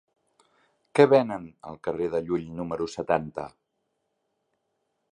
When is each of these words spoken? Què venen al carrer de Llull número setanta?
Què 0.99 1.05
venen 1.11 1.45
al 1.71 1.79
carrer 1.89 2.09
de 2.15 2.23
Llull 2.31 2.49
número 2.63 2.91
setanta? 2.97 3.49